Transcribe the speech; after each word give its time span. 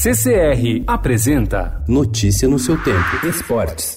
CCR 0.00 0.84
apresenta 0.86 1.82
Notícia 1.88 2.46
no 2.46 2.56
seu 2.56 2.78
tempo. 2.84 3.26
Esportes. 3.26 3.96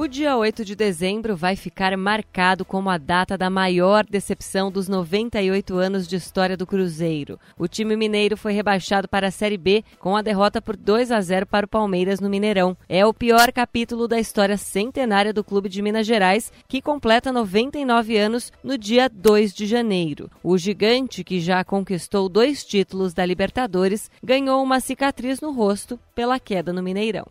O 0.00 0.06
dia 0.06 0.36
8 0.36 0.64
de 0.64 0.76
dezembro 0.76 1.36
vai 1.36 1.56
ficar 1.56 1.96
marcado 1.96 2.64
como 2.64 2.88
a 2.88 2.96
data 2.96 3.36
da 3.36 3.50
maior 3.50 4.06
decepção 4.06 4.70
dos 4.70 4.86
98 4.86 5.76
anos 5.76 6.06
de 6.06 6.14
história 6.14 6.56
do 6.56 6.64
Cruzeiro. 6.64 7.36
O 7.58 7.66
time 7.66 7.96
mineiro 7.96 8.36
foi 8.36 8.52
rebaixado 8.52 9.08
para 9.08 9.26
a 9.26 9.30
Série 9.32 9.58
B 9.58 9.82
com 9.98 10.16
a 10.16 10.22
derrota 10.22 10.62
por 10.62 10.76
2 10.76 11.10
a 11.10 11.20
0 11.20 11.46
para 11.46 11.66
o 11.66 11.68
Palmeiras 11.68 12.20
no 12.20 12.30
Mineirão. 12.30 12.76
É 12.88 13.04
o 13.04 13.12
pior 13.12 13.50
capítulo 13.50 14.06
da 14.06 14.20
história 14.20 14.56
centenária 14.56 15.32
do 15.32 15.42
clube 15.42 15.68
de 15.68 15.82
Minas 15.82 16.06
Gerais, 16.06 16.52
que 16.68 16.80
completa 16.80 17.32
99 17.32 18.16
anos 18.16 18.52
no 18.62 18.78
dia 18.78 19.10
2 19.12 19.52
de 19.52 19.66
janeiro. 19.66 20.30
O 20.44 20.56
gigante, 20.56 21.24
que 21.24 21.40
já 21.40 21.64
conquistou 21.64 22.28
dois 22.28 22.64
títulos 22.64 23.12
da 23.12 23.26
Libertadores, 23.26 24.08
ganhou 24.22 24.62
uma 24.62 24.78
cicatriz 24.78 25.40
no 25.40 25.50
rosto 25.50 25.98
pela 26.14 26.38
queda 26.38 26.72
no 26.72 26.84
Mineirão 26.84 27.26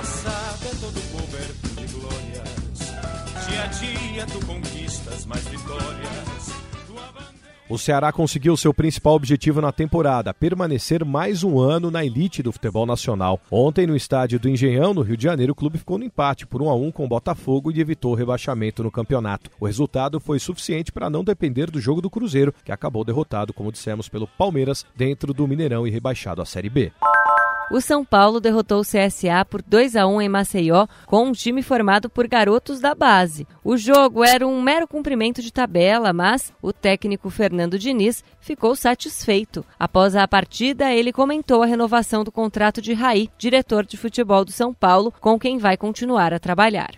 passado 0.00 0.64
é 0.64 0.74
todo 0.80 1.00
coberto 1.12 1.68
de 1.76 1.92
glórias. 1.92 2.78
Dia 3.46 3.62
a 3.62 3.66
dia 3.66 4.26
tu 4.26 4.46
conquistas 4.46 5.26
mais 5.26 5.46
vitórias. 5.46 6.60
O 7.68 7.78
Ceará 7.78 8.10
conseguiu 8.10 8.56
seu 8.56 8.72
principal 8.72 9.14
objetivo 9.14 9.60
na 9.60 9.70
temporada, 9.70 10.32
permanecer 10.34 11.04
mais 11.04 11.44
um 11.44 11.60
ano 11.60 11.90
na 11.90 12.04
elite 12.04 12.42
do 12.42 12.50
futebol 12.50 12.84
nacional. 12.84 13.38
Ontem, 13.48 13.86
no 13.86 13.94
estádio 13.94 14.40
do 14.40 14.48
Engenhão, 14.48 14.94
no 14.94 15.02
Rio 15.02 15.16
de 15.18 15.22
Janeiro, 15.22 15.52
o 15.52 15.54
clube 15.54 15.78
ficou 15.78 15.98
no 15.98 16.04
empate 16.04 16.46
por 16.46 16.62
1 16.62 16.70
a 16.70 16.74
1 16.74 16.90
com 16.90 17.04
o 17.04 17.08
Botafogo 17.08 17.70
e 17.70 17.78
evitou 17.78 18.12
o 18.12 18.16
rebaixamento 18.16 18.82
no 18.82 18.90
campeonato. 18.90 19.50
O 19.60 19.66
resultado 19.66 20.18
foi 20.18 20.40
suficiente 20.40 20.90
para 20.90 21.10
não 21.10 21.22
depender 21.22 21.70
do 21.70 21.80
jogo 21.80 22.00
do 22.00 22.10
Cruzeiro, 22.10 22.54
que 22.64 22.72
acabou 22.72 23.04
derrotado, 23.04 23.52
como 23.52 23.70
dissemos, 23.70 24.08
pelo 24.08 24.26
Palmeiras 24.26 24.84
dentro 24.96 25.34
do 25.34 25.46
Mineirão 25.46 25.86
e 25.86 25.90
rebaixado 25.90 26.42
à 26.42 26.46
Série 26.46 26.70
B 26.70 26.90
o 27.70 27.80
São 27.80 28.04
Paulo 28.04 28.40
derrotou 28.40 28.80
o 28.80 28.84
CSA 28.84 29.44
por 29.48 29.62
2 29.62 29.96
a 29.96 30.06
1 30.06 30.22
em 30.22 30.28
Maceió, 30.28 30.86
com 31.06 31.26
um 31.26 31.32
time 31.32 31.62
formado 31.62 32.10
por 32.10 32.26
garotos 32.26 32.80
da 32.80 32.94
base. 32.94 33.46
O 33.62 33.76
jogo 33.76 34.24
era 34.24 34.46
um 34.46 34.60
mero 34.60 34.88
cumprimento 34.88 35.40
de 35.40 35.52
tabela, 35.52 36.12
mas 36.12 36.52
o 36.60 36.72
técnico 36.72 37.30
Fernando 37.30 37.78
Diniz 37.78 38.24
ficou 38.40 38.74
satisfeito. 38.74 39.64
Após 39.78 40.16
a 40.16 40.26
partida, 40.26 40.92
ele 40.92 41.12
comentou 41.12 41.62
a 41.62 41.66
renovação 41.66 42.24
do 42.24 42.32
contrato 42.32 42.82
de 42.82 42.92
Raí, 42.92 43.30
diretor 43.38 43.86
de 43.86 43.96
futebol 43.96 44.44
do 44.44 44.50
São 44.50 44.74
Paulo, 44.74 45.12
com 45.20 45.38
quem 45.38 45.58
vai 45.58 45.76
continuar 45.76 46.34
a 46.34 46.40
trabalhar. 46.40 46.90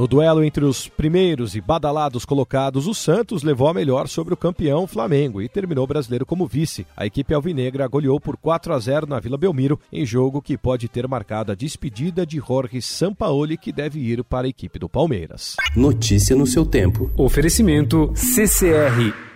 No 0.00 0.08
duelo 0.08 0.42
entre 0.42 0.64
os 0.64 0.88
primeiros 0.88 1.54
e 1.54 1.60
badalados 1.60 2.24
colocados, 2.24 2.86
o 2.86 2.94
Santos 2.94 3.42
levou 3.42 3.68
a 3.68 3.74
melhor 3.74 4.08
sobre 4.08 4.32
o 4.32 4.36
campeão 4.36 4.86
Flamengo 4.86 5.42
e 5.42 5.48
terminou 5.48 5.86
brasileiro 5.86 6.24
como 6.24 6.46
vice. 6.46 6.86
A 6.96 7.04
equipe 7.04 7.34
alvinegra 7.34 7.86
goleou 7.86 8.18
por 8.18 8.38
4 8.38 8.72
a 8.72 8.78
0 8.78 9.06
na 9.06 9.20
Vila 9.20 9.36
Belmiro, 9.36 9.78
em 9.92 10.06
jogo 10.06 10.40
que 10.40 10.56
pode 10.56 10.88
ter 10.88 11.06
marcado 11.06 11.52
a 11.52 11.54
despedida 11.54 12.24
de 12.24 12.38
Jorge 12.38 12.80
Sampaoli, 12.80 13.58
que 13.58 13.70
deve 13.70 14.00
ir 14.00 14.24
para 14.24 14.46
a 14.46 14.48
equipe 14.48 14.78
do 14.78 14.88
Palmeiras. 14.88 15.56
Notícia 15.76 16.34
no 16.34 16.46
seu 16.46 16.64
tempo. 16.64 17.10
Oferecimento 17.14 18.10
CCR 18.14 19.29